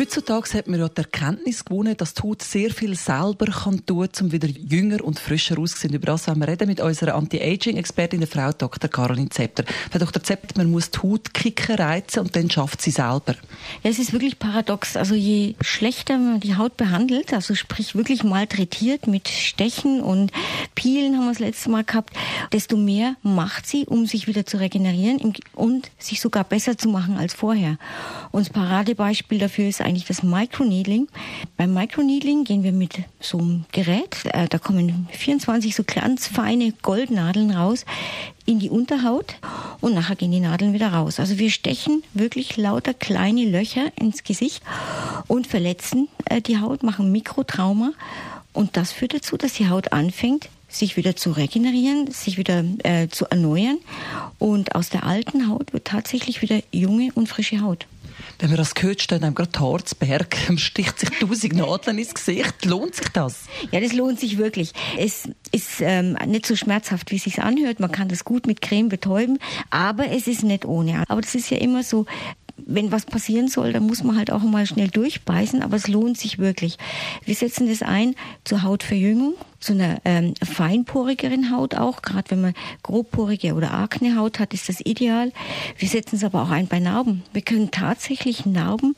Heutzutage 0.00 0.54
hat 0.54 0.66
man 0.66 0.80
ja 0.80 0.88
die 0.88 1.02
Erkenntnis 1.02 1.62
gewonnen, 1.62 1.94
dass 1.94 2.14
die 2.14 2.22
Haut 2.22 2.40
sehr 2.40 2.70
viel 2.70 2.94
selber 2.96 3.44
kann 3.44 3.84
tun 3.84 4.08
kann, 4.10 4.24
um 4.24 4.32
wieder 4.32 4.48
jünger 4.48 5.04
und 5.04 5.18
frischer 5.18 5.58
auszusehen. 5.58 5.92
Über 5.92 6.06
das 6.06 6.26
wollen 6.26 6.40
wir 6.40 6.48
reden 6.48 6.68
mit 6.68 6.80
unserer 6.80 7.16
Anti-Aging-Expertin, 7.16 8.20
der 8.20 8.26
Frau 8.26 8.50
Dr. 8.50 8.88
Caroline 8.88 9.28
Zepter. 9.28 9.64
Frau 9.90 9.98
Dr. 9.98 10.22
Zepter, 10.22 10.54
man 10.56 10.70
muss 10.70 10.90
die 10.90 11.00
Haut 11.00 11.34
kicken, 11.34 11.74
reizen 11.74 12.20
und 12.20 12.34
dann 12.34 12.48
schafft 12.48 12.80
sie 12.80 12.92
selber. 12.92 13.34
Ja, 13.82 13.90
es 13.90 13.98
ist 13.98 14.14
wirklich 14.14 14.38
paradox. 14.38 14.96
Also 14.96 15.14
je 15.14 15.54
schlechter 15.60 16.16
man 16.16 16.40
die 16.40 16.56
Haut 16.56 16.78
behandelt, 16.78 17.34
also 17.34 17.54
sprich 17.54 17.94
wirklich 17.94 18.24
malträtiert 18.24 19.06
mit 19.06 19.28
Stechen 19.28 20.00
und 20.00 20.32
Pielen 20.74 21.14
haben 21.18 21.26
wir 21.26 21.32
das 21.32 21.40
letzte 21.40 21.68
Mal 21.68 21.84
gehabt, 21.84 22.16
desto 22.54 22.78
mehr 22.78 23.16
macht 23.22 23.66
sie, 23.66 23.84
um 23.84 24.06
sich 24.06 24.26
wieder 24.26 24.46
zu 24.46 24.60
regenerieren 24.60 25.34
und 25.52 25.90
sich 25.98 26.22
sogar 26.22 26.44
besser 26.44 26.78
zu 26.78 26.88
machen 26.88 27.18
als 27.18 27.34
vorher. 27.34 27.76
Und 28.30 28.46
das 28.46 28.50
Paradebeispiel 28.54 29.38
dafür 29.38 29.68
ist 29.68 29.89
eigentlich 29.90 30.06
das 30.06 30.22
Microneedling. 30.22 31.08
Beim 31.56 31.74
Microneedling 31.74 32.44
gehen 32.44 32.62
wir 32.62 32.70
mit 32.70 32.94
so 33.18 33.38
einem 33.38 33.64
Gerät, 33.72 34.24
äh, 34.26 34.48
da 34.48 34.58
kommen 34.58 35.08
24 35.10 35.74
so 35.74 35.82
ganz 35.84 36.28
feine 36.28 36.72
Goldnadeln 36.82 37.50
raus 37.50 37.84
in 38.46 38.60
die 38.60 38.70
Unterhaut 38.70 39.34
und 39.80 39.94
nachher 39.94 40.14
gehen 40.14 40.30
die 40.30 40.38
Nadeln 40.38 40.72
wieder 40.72 40.92
raus. 40.92 41.18
Also 41.18 41.38
wir 41.38 41.50
stechen 41.50 42.04
wirklich 42.14 42.56
lauter 42.56 42.94
kleine 42.94 43.44
Löcher 43.44 43.90
ins 43.96 44.22
Gesicht 44.22 44.62
und 45.26 45.48
verletzen 45.48 46.08
äh, 46.26 46.40
die 46.40 46.58
Haut, 46.58 46.84
machen 46.84 47.10
Mikrotrauma 47.10 47.90
und 48.52 48.76
das 48.76 48.92
führt 48.92 49.14
dazu, 49.14 49.36
dass 49.36 49.54
die 49.54 49.68
Haut 49.68 49.92
anfängt, 49.92 50.48
sich 50.68 50.96
wieder 50.96 51.16
zu 51.16 51.32
regenerieren, 51.32 52.12
sich 52.12 52.38
wieder 52.38 52.64
äh, 52.84 53.08
zu 53.08 53.26
erneuern 53.26 53.78
und 54.38 54.76
aus 54.76 54.88
der 54.88 55.04
alten 55.04 55.48
Haut 55.48 55.72
wird 55.72 55.86
tatsächlich 55.86 56.42
wieder 56.42 56.60
junge 56.70 57.10
und 57.14 57.28
frische 57.28 57.60
Haut. 57.60 57.86
Wenn 58.40 58.48
man 58.48 58.56
das 58.56 58.72
hört, 58.80 59.02
steht 59.02 59.22
einem 59.22 59.34
gerade 59.34 59.60
Harzberg, 59.60 60.34
sticht 60.56 60.98
sich 60.98 61.10
tausend 61.10 61.56
Nadeln 61.56 61.98
ins 61.98 62.14
Gesicht. 62.14 62.64
Lohnt 62.64 62.94
sich 62.94 63.08
das? 63.10 63.44
Ja, 63.70 63.80
das 63.80 63.92
lohnt 63.92 64.18
sich 64.18 64.38
wirklich. 64.38 64.72
Es 64.96 65.28
ist 65.52 65.80
ähm, 65.82 66.16
nicht 66.26 66.46
so 66.46 66.56
schmerzhaft, 66.56 67.10
wie 67.10 67.16
es 67.16 67.24
sich 67.24 67.42
anhört. 67.42 67.80
Man 67.80 67.92
kann 67.92 68.08
das 68.08 68.24
gut 68.24 68.46
mit 68.46 68.62
Creme 68.62 68.88
betäuben, 68.88 69.38
aber 69.68 70.10
es 70.10 70.26
ist 70.26 70.42
nicht 70.42 70.64
ohne. 70.64 71.04
Aber 71.08 71.20
das 71.20 71.34
ist 71.34 71.50
ja 71.50 71.58
immer 71.58 71.82
so, 71.82 72.06
wenn 72.56 72.90
was 72.92 73.04
passieren 73.04 73.48
soll, 73.48 73.74
dann 73.74 73.86
muss 73.86 74.02
man 74.02 74.16
halt 74.16 74.30
auch 74.30 74.42
mal 74.42 74.66
schnell 74.66 74.88
durchbeißen, 74.88 75.62
aber 75.62 75.76
es 75.76 75.86
lohnt 75.86 76.16
sich 76.16 76.38
wirklich. 76.38 76.78
Wir 77.26 77.34
setzen 77.34 77.68
das 77.68 77.82
ein 77.82 78.14
zur 78.44 78.62
Hautverjüngung, 78.62 79.34
zu 79.60 79.74
einer 79.74 80.00
ähm, 80.04 80.34
feinporigeren 80.42 81.54
Haut 81.54 81.74
auch. 81.74 82.02
Gerade 82.02 82.30
wenn 82.30 82.40
man 82.40 82.54
grobporige 82.82 83.54
oder 83.54 83.72
Aknehaut 83.72 84.40
hat, 84.40 84.54
ist 84.54 84.68
das 84.68 84.80
ideal. 84.80 85.32
Wir 85.76 85.88
setzen 85.88 86.16
es 86.16 86.24
aber 86.24 86.42
auch 86.42 86.50
ein 86.50 86.66
bei 86.66 86.80
Narben. 86.80 87.22
Wir 87.32 87.42
können 87.42 87.70
tatsächlich 87.70 88.46
Narben 88.46 88.96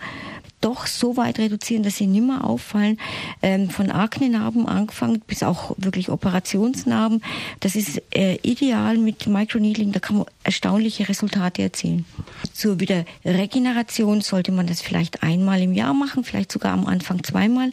doch 0.62 0.86
so 0.86 1.16
weit 1.16 1.38
reduzieren, 1.38 1.82
dass 1.82 1.96
sie 1.96 2.06
nimmer 2.06 2.44
auffallen. 2.44 2.98
Ähm, 3.42 3.70
von 3.70 3.90
Akne-Narben 3.90 4.66
angefangen 4.66 5.20
bis 5.26 5.42
auch 5.42 5.74
wirklich 5.76 6.08
Operationsnarben. 6.08 7.22
Das 7.60 7.76
ist 7.76 8.02
äh, 8.14 8.36
ideal 8.42 8.96
mit 8.96 9.26
Microneedling. 9.26 9.92
Da 9.92 10.00
kann 10.00 10.18
man 10.18 10.26
erstaunliche 10.44 11.08
Resultate 11.08 11.62
erzielen. 11.62 12.04
Zur 12.52 12.80
Wiederregeneration 12.80 14.20
sollte 14.20 14.52
man 14.52 14.66
das 14.66 14.80
vielleicht 14.80 15.22
einmal 15.22 15.60
im 15.60 15.72
Jahr 15.72 15.94
machen, 15.94 16.24
vielleicht 16.24 16.52
sogar 16.52 16.72
am 16.72 16.86
Anfang 16.86 17.22
zweimal. 17.22 17.72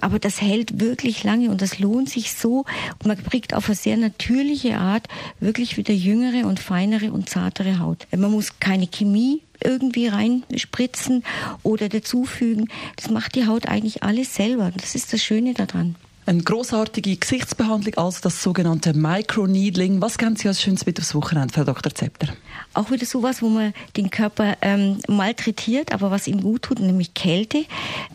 Aber 0.00 0.18
das 0.18 0.40
hält 0.40 0.80
wirklich 0.80 1.24
lange 1.24 1.50
und 1.50 1.62
das 1.62 1.78
lohnt 1.78 2.08
sich 2.08 2.34
so. 2.34 2.64
Und 2.98 3.06
man 3.06 3.22
kriegt 3.22 3.54
auf 3.54 3.66
eine 3.66 3.74
sehr 3.74 3.96
natürliche 3.96 4.78
Art 4.78 5.08
wirklich 5.40 5.76
wieder 5.76 5.94
jüngere 5.94 6.46
und 6.46 6.60
feinere 6.60 7.12
und 7.12 7.28
zartere 7.28 7.78
Haut. 7.78 8.06
Man 8.16 8.30
muss 8.30 8.58
keine 8.60 8.86
Chemie 8.86 9.42
irgendwie 9.62 10.08
reinspritzen 10.08 11.24
oder 11.62 11.88
dazufügen. 11.88 12.68
Das 12.96 13.10
macht 13.10 13.34
die 13.34 13.46
Haut 13.46 13.66
eigentlich 13.66 14.02
alles 14.02 14.34
selber. 14.34 14.72
Das 14.76 14.94
ist 14.94 15.12
das 15.12 15.22
Schöne 15.22 15.54
daran. 15.54 15.96
Eine 16.28 16.42
großartige 16.42 17.16
Gesichtsbehandlung, 17.16 17.94
also 17.98 18.18
das 18.20 18.42
sogenannte 18.42 18.94
Microneedling. 18.94 20.02
Was 20.02 20.18
kennen 20.18 20.34
Sie 20.34 20.48
als 20.48 20.60
Schönes 20.60 20.84
mit 20.84 20.98
aufs 20.98 21.14
Wochenende, 21.14 21.54
Frau 21.54 21.62
Dr. 21.62 21.94
Zepter? 21.94 22.26
Auch 22.74 22.90
wieder 22.90 23.06
sowas, 23.06 23.42
wo 23.42 23.48
man 23.48 23.72
den 23.96 24.10
Körper 24.10 24.56
ähm, 24.60 24.98
malträtiert, 25.06 25.92
aber 25.92 26.10
was 26.10 26.26
ihm 26.26 26.40
gut 26.40 26.62
tut, 26.62 26.80
nämlich 26.80 27.14
Kälte. 27.14 27.64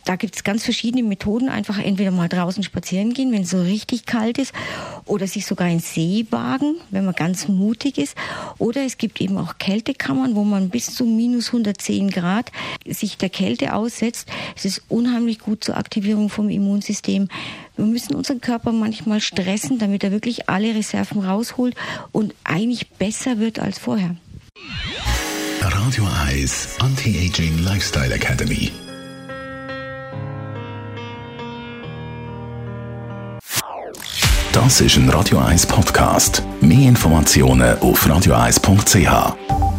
Da 0.04 0.18
gibt 0.18 0.36
es 0.36 0.44
ganz 0.44 0.66
verschiedene 0.66 1.04
Methoden. 1.04 1.48
Einfach 1.48 1.80
entweder 1.80 2.12
mal 2.12 2.28
draußen 2.28 2.64
spazieren 2.64 3.14
gehen, 3.14 3.32
wenn 3.32 3.44
es 3.44 3.52
so 3.52 3.62
richtig 3.62 4.06
kalt 4.06 4.38
ist, 4.38 4.52
oder 5.06 5.26
sich 5.26 5.46
sogar 5.46 5.70
in 5.70 5.80
See 5.80 6.26
wagen, 6.32 6.76
wenn 6.90 7.06
man 7.06 7.16
ganz 7.16 7.48
mutig 7.48 7.98
ist. 7.98 8.18
Oder 8.58 8.84
es 8.86 8.98
gibt 8.98 9.22
eben 9.22 9.38
auch 9.38 9.58
Kältekammern, 9.58 10.36
wo 10.36 10.44
man 10.44 10.70
bis 10.70 10.94
zu 10.94 11.06
minus 11.06 11.48
110 11.48 12.10
Grad 12.10 12.52
sich 12.86 13.16
der 13.16 13.30
Kälte 13.30 13.74
aussetzt. 13.74 14.28
Es 14.58 14.66
ist 14.66 14.82
unheimlich 14.90 15.40
gut 15.40 15.64
zur 15.64 15.78
Aktivierung 15.78 16.28
vom 16.28 16.50
Immunsystem. 16.50 17.30
Wir 17.78 17.86
müssen 17.86 18.16
unseren 18.16 18.42
Körper 18.42 18.72
manchmal 18.72 19.22
stressen, 19.22 19.80
damit 19.80 20.04
er 20.04 20.12
wirklich 20.12 20.50
alle 20.50 20.76
Reserven 20.76 21.24
rausholt 21.24 21.76
und 22.12 22.34
eigentlich 22.44 22.90
besser 22.92 23.40
wird 23.40 23.60
als 23.60 23.80
vorher. 23.80 24.16
Radio 25.62 26.08
Eyes 26.28 26.76
Anti-Aging 26.80 27.60
Lifestyle 27.64 28.14
Academy. 28.14 28.72
Das 34.54 34.82
ist 34.82 34.98
ein 34.98 35.10
Radio 35.10 35.38
1 35.40 35.66
Podcast. 35.66 36.44
Mehr 36.60 36.90
Informationen 36.90 37.80
auf 37.80 38.06
radio1.ch. 38.06 39.71